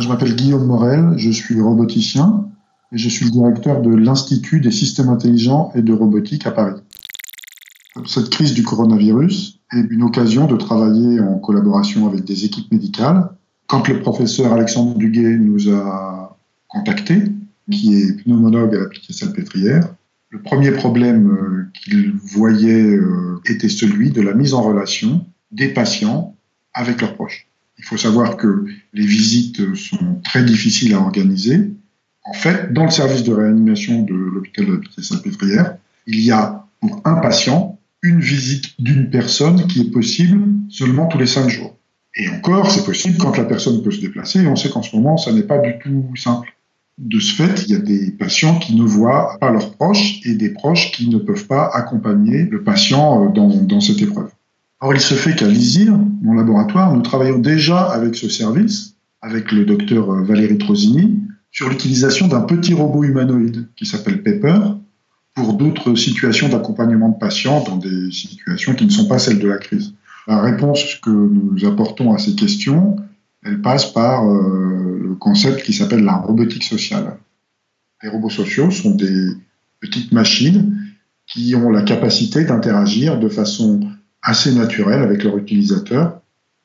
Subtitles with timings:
[0.00, 2.48] Je m'appelle Guillaume Morel, je suis roboticien
[2.92, 6.80] et je suis le directeur de l'Institut des systèmes intelligents et de robotique à Paris.
[8.06, 13.28] Cette crise du coronavirus est une occasion de travailler en collaboration avec des équipes médicales.
[13.66, 16.38] Quand le professeur Alexandre Duguay nous a
[16.68, 17.24] contactés,
[17.70, 19.94] qui est pneumologue à l'appliqué Salpêtrière,
[20.30, 25.68] le premier problème euh, qu'il voyait euh, était celui de la mise en relation des
[25.68, 26.34] patients
[26.72, 27.46] avec leurs proches.
[27.78, 31.70] Il faut savoir que les visites sont très difficiles à organiser.
[32.24, 35.76] En fait, dans le service de réanimation de l'hôpital de la Salpêtrière,
[36.06, 41.18] il y a pour un patient une visite d'une personne qui est possible seulement tous
[41.18, 41.76] les cinq jours.
[42.16, 44.42] Et encore, c'est possible quand la personne peut se déplacer.
[44.42, 46.54] Et on sait qu'en ce moment, ça n'est pas du tout simple.
[46.98, 50.34] De ce fait, il y a des patients qui ne voient pas leurs proches et
[50.34, 54.30] des proches qui ne peuvent pas accompagner le patient euh, dans cette épreuve.
[54.84, 59.52] Or, il se fait qu'à l'ISIR, mon laboratoire, nous travaillons déjà avec ce service, avec
[59.52, 61.20] le docteur euh, Valérie Trosini,
[61.52, 64.58] sur l'utilisation d'un petit robot humanoïde qui s'appelle Pepper
[65.34, 69.46] pour d'autres situations d'accompagnement de patients dans des situations qui ne sont pas celles de
[69.46, 69.94] la crise.
[70.26, 72.96] La réponse que nous apportons à ces questions,
[73.44, 77.18] elle passe par euh, le concept qui s'appelle la robotique sociale.
[78.02, 79.28] Les robots sociaux sont des
[79.78, 80.76] petites machines
[81.28, 83.80] qui ont la capacité d'interagir de façon
[84.22, 86.20] assez naturel avec leur utilisateur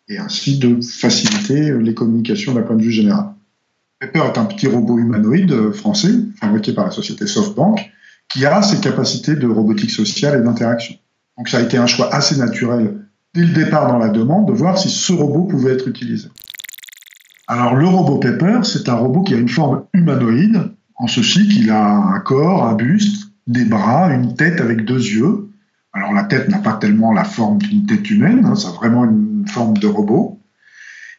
[0.08, 3.25] et ainsi de faciliter les communications d'un point de vue général.
[4.00, 7.91] Pepper est un petit robot humanoïde français fabriqué par la société SoftBank
[8.30, 10.95] qui a ses capacités de robotique sociale et d'interaction.
[11.38, 14.53] Donc ça a été un choix assez naturel dès le départ dans la demande de
[14.53, 16.30] voir si ce robot pouvait être utilisé.
[17.47, 21.69] Alors le robot Pepper, c'est un robot qui a une forme humanoïde, en ceci qu'il
[21.69, 25.50] a un corps, un buste, des bras, une tête avec deux yeux,
[25.98, 29.45] alors la tête n'a pas tellement la forme d'une tête humaine, hein, c'est vraiment une
[29.48, 30.40] forme de robot.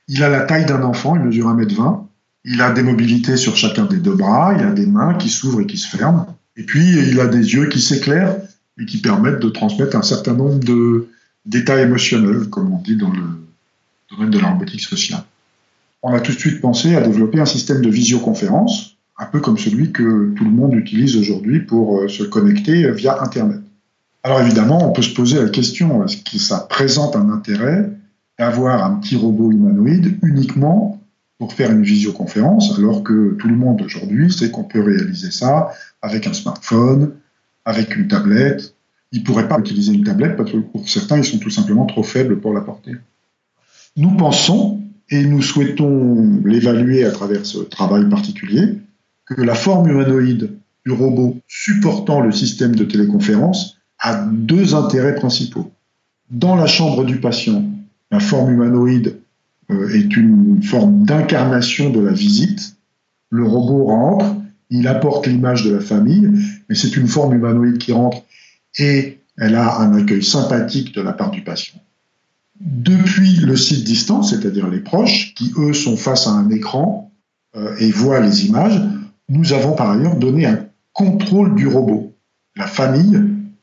[0.07, 2.05] Il a la taille d'un enfant, il mesure 1m20.
[2.45, 5.61] Il a des mobilités sur chacun des deux bras, il a des mains qui s'ouvrent
[5.61, 6.39] et qui se ferment.
[6.57, 8.37] Et puis il a des yeux qui s'éclairent
[8.81, 11.09] et qui permettent de transmettre un certain nombre de
[11.45, 13.23] d'états émotionnels, comme on dit dans le
[14.11, 15.23] domaine de la robotique sociale.
[16.03, 19.59] On a tout de suite pensé à développer un système de visioconférence, un peu comme
[19.59, 23.61] celui que tout le monde utilise aujourd'hui pour euh, se connecter via Internet.
[24.23, 27.91] Alors évidemment, on peut se poser la question, est-ce que ça présente un intérêt
[28.39, 31.01] d'avoir un petit robot humanoïde uniquement
[31.39, 35.71] pour faire une visioconférence, alors que tout le monde aujourd'hui sait qu'on peut réaliser ça
[36.03, 37.13] avec un smartphone,
[37.65, 38.75] avec une tablette?
[39.13, 41.87] Ils ne pourraient pas utiliser une tablette parce que pour certains, ils sont tout simplement
[41.87, 42.97] trop faibles pour la porter.
[43.97, 48.75] Nous pensons, et nous souhaitons l'évaluer à travers ce travail particulier,
[49.25, 50.51] que la forme humanoïde
[50.85, 55.71] du robot supportant le système de téléconférence a deux intérêts principaux.
[56.31, 57.65] Dans la chambre du patient,
[58.11, 59.19] la forme humanoïde
[59.71, 62.77] euh, est une forme d'incarnation de la visite.
[63.31, 64.37] Le robot rentre,
[64.71, 66.31] il apporte l'image de la famille,
[66.69, 68.23] mais c'est une forme humanoïde qui rentre
[68.79, 71.81] et elle a un accueil sympathique de la part du patient.
[72.61, 77.13] Depuis le site distance, c'est-à-dire les proches, qui eux sont face à un écran
[77.57, 78.81] euh, et voient les images,
[79.29, 82.15] nous avons par ailleurs donné un contrôle du robot.
[82.57, 83.23] La famille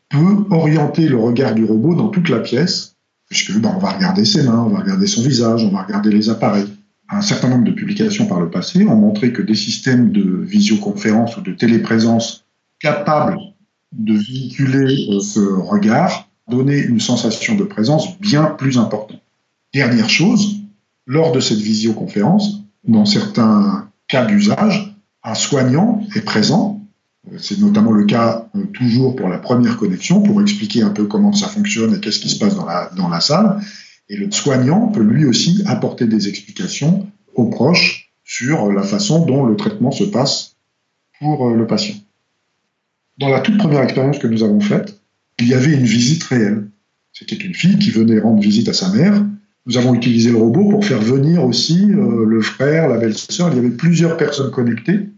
[0.09, 2.95] peut orienter le regard du robot dans toute la pièce,
[3.27, 6.11] puisque ben, on va regarder ses mains, on va regarder son visage, on va regarder
[6.11, 6.67] les appareils.
[7.09, 11.37] Un certain nombre de publications par le passé ont montré que des systèmes de visioconférence
[11.37, 12.45] ou de téléprésence
[12.79, 13.37] capables
[13.91, 19.21] de véhiculer euh, ce regard donnaient une sensation de présence bien plus importante.
[19.73, 20.57] Dernière chose,
[21.07, 26.84] lors de cette visioconférence, dans certains cas d'usage, un soignant est présent
[27.37, 31.33] c'est notamment le cas euh, toujours pour la première connexion, pour expliquer un peu comment
[31.33, 33.59] ça fonctionne et qu'est-ce qui se passe dans la, dans la salle.
[34.09, 39.45] Et le soignant peut lui aussi apporter des explications aux proches sur la façon dont
[39.45, 40.55] le traitement se passe
[41.19, 41.95] pour euh, le patient.
[43.17, 44.99] Dans la toute première expérience que nous avons faite,
[45.39, 46.67] il y avait une visite réelle.
[47.11, 49.25] C'était une fille qui venait rendre visite à sa mère.
[49.65, 53.49] Nous avons utilisé le robot pour faire venir aussi euh, le frère, la belle-sœur.
[53.51, 55.09] Il y avait plusieurs personnes connectées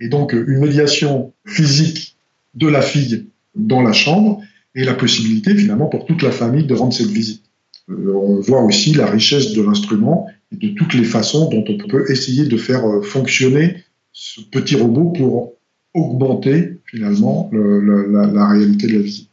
[0.00, 2.16] et donc une médiation physique
[2.54, 4.42] de la fille dans la chambre
[4.74, 7.42] et la possibilité finalement pour toute la famille de rendre cette visite.
[7.88, 11.88] Euh, on voit aussi la richesse de l'instrument et de toutes les façons dont on
[11.88, 15.54] peut essayer de faire euh, fonctionner ce petit robot pour
[15.94, 19.30] augmenter finalement la, la réalité de la visite.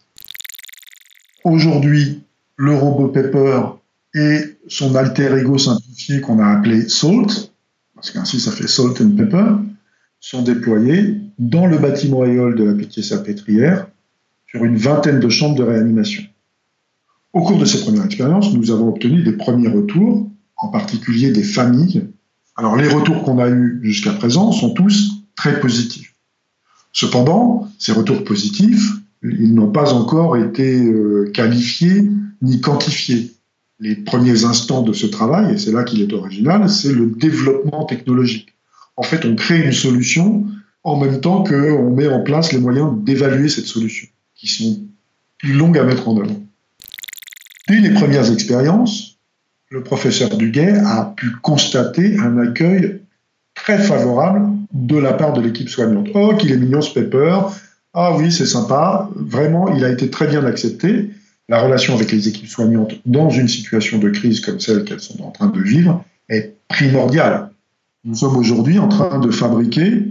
[1.44, 2.22] Aujourd'hui,
[2.56, 3.62] le robot Pepper
[4.16, 7.52] et son alter ego simplifié qu'on a appelé Salt,
[7.96, 9.46] parce qu'ainsi ça fait Salt and Pepper,
[10.24, 13.88] sont déployés dans le bâtiment éole de la Pitié-Salpêtrière
[14.48, 16.24] sur une vingtaine de chambres de réanimation.
[17.34, 21.44] Au cours de ces premières expériences, nous avons obtenu des premiers retours, en particulier des
[21.44, 22.08] familles
[22.56, 26.16] Alors les retours qu'on a eus jusqu'à présent sont tous très positifs.
[26.94, 28.94] Cependant, ces retours positifs,
[29.24, 32.10] ils n'ont pas encore été euh, qualifiés
[32.42, 33.34] ni quantifiés.
[33.80, 37.84] Les premiers instants de ce travail, et c'est là qu'il est original, c'est le développement
[37.84, 38.53] technologique.
[38.96, 40.46] En fait, on crée une solution
[40.84, 44.82] en même temps qu'on met en place les moyens d'évaluer cette solution, qui sont
[45.38, 46.36] plus longues à mettre en œuvre.
[47.70, 49.18] Dès les premières expériences,
[49.70, 53.02] le professeur Duguay a pu constater un accueil
[53.56, 56.10] très favorable de la part de l'équipe soignante.
[56.14, 57.40] Oh, qu'il est mignon ce Pepper.
[57.94, 59.10] Ah oui, c'est sympa.
[59.16, 61.12] Vraiment, il a été très bien accepté.
[61.50, 65.22] La relation avec les équipes soignantes dans une situation de crise comme celle qu'elles sont
[65.24, 67.50] en train de vivre est primordiale.
[68.06, 70.04] Nous sommes aujourd'hui en train de fabriquer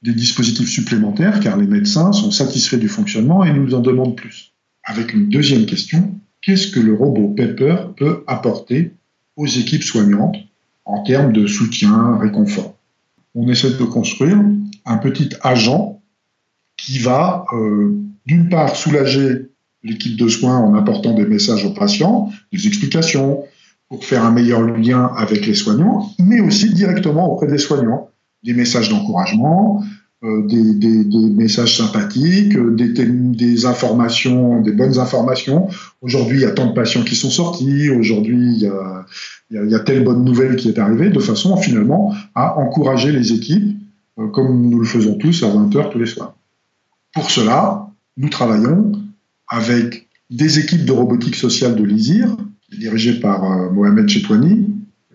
[0.00, 4.52] des dispositifs supplémentaires car les médecins sont satisfaits du fonctionnement et nous en demandent plus.
[4.84, 8.94] Avec une deuxième question, qu'est-ce que le robot Pepper peut apporter
[9.36, 10.36] aux équipes soignantes
[10.86, 12.74] en termes de soutien, réconfort?
[13.34, 14.38] On essaie de construire
[14.86, 16.00] un petit agent
[16.78, 17.94] qui va, euh,
[18.24, 19.50] d'une part, soulager
[19.82, 23.44] l'équipe de soins en apportant des messages aux patients, des explications,
[23.88, 28.10] pour faire un meilleur lien avec les soignants, mais aussi directement auprès des soignants,
[28.42, 29.82] des messages d'encouragement,
[30.24, 35.68] euh, des, des, des, messages sympathiques, euh, des, des, informations, des bonnes informations.
[36.00, 37.90] Aujourd'hui, il y a tant de patients qui sont sortis.
[37.90, 39.04] Aujourd'hui, il y a,
[39.50, 43.76] y a, telle bonne nouvelle qui est arrivée, de façon finalement à encourager les équipes,
[44.18, 46.34] euh, comme nous le faisons tous à 20 heures tous les soirs.
[47.12, 48.92] Pour cela, nous travaillons
[49.48, 52.36] avec des équipes de robotique sociale de l'ISIR,
[52.72, 54.66] dirigées par Mohamed Chetouani,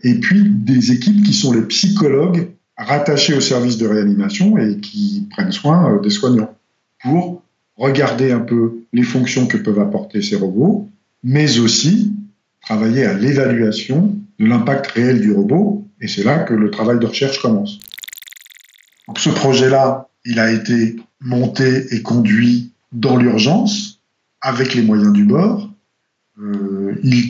[0.03, 5.27] et puis des équipes qui sont les psychologues rattachés au service de réanimation et qui
[5.29, 6.55] prennent soin euh, des soignants
[7.03, 7.43] pour
[7.77, 10.89] regarder un peu les fonctions que peuvent apporter ces robots,
[11.23, 12.13] mais aussi
[12.61, 17.05] travailler à l'évaluation de l'impact réel du robot, et c'est là que le travail de
[17.05, 17.79] recherche commence.
[19.07, 23.99] Donc ce projet-là, il a été monté et conduit dans l'urgence,
[24.41, 25.70] avec les moyens du bord.
[26.39, 27.29] Euh, il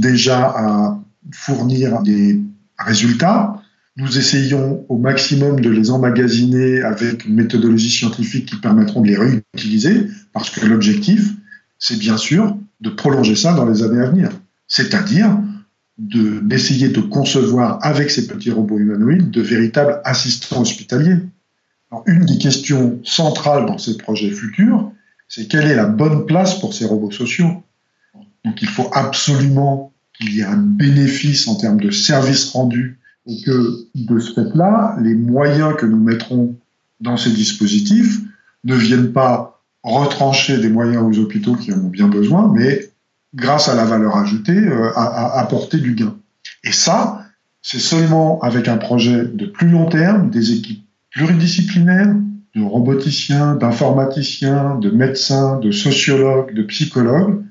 [0.00, 1.00] déjà à
[1.32, 2.40] fournir des
[2.78, 3.62] résultats.
[3.96, 9.16] Nous essayons au maximum de les emmagasiner avec une méthodologie scientifique qui permettront de les
[9.16, 11.32] réutiliser, parce que l'objectif,
[11.78, 14.30] c'est bien sûr de prolonger ça dans les années à venir.
[14.68, 15.38] C'est-à-dire
[15.98, 21.16] d'essayer de, concevoir avec ces petits robots humanoïdes de véritables assistants hospitaliers.
[22.06, 24.92] une des questions centrales dans ces projets futurs,
[25.28, 27.62] c'est quelle est la bonne place pour ces robots sociaux?
[28.46, 33.42] Donc il faut absolument qu'il y ait un bénéfice en termes de services rendus et
[33.42, 36.54] que de ce fait-là, les moyens que nous mettrons
[37.00, 38.20] dans ces dispositifs
[38.62, 42.88] ne viennent pas retrancher des moyens aux hôpitaux qui en ont bien besoin, mais
[43.34, 46.14] grâce à la valeur ajoutée, euh, à, apporter du gain.
[46.62, 47.24] Et ça,
[47.62, 52.14] c'est seulement avec un projet de plus long terme, des équipes pluridisciplinaires,
[52.54, 57.42] de roboticiens, d'informaticiens, de médecins, de sociologues, de psychologues,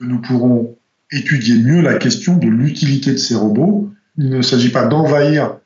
[0.00, 0.76] nous pourrons
[1.12, 5.56] étudier mieux la question de l'utilité de ces robots il ne s'agit pas d'envahir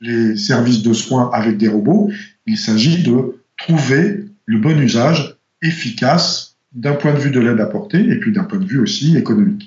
[0.00, 2.10] les services de soins avec des robots,
[2.46, 8.00] il s'agit de trouver le bon usage efficace d'un point de vue de l'aide apportée
[8.00, 9.66] et puis d'un point de vue aussi économique.